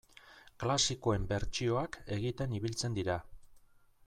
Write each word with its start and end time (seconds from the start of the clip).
Klasikoen 0.63 1.27
bertsioak 1.33 1.99
egiten 2.19 2.57
ibiltzen 2.61 3.01
dira. 3.01 3.21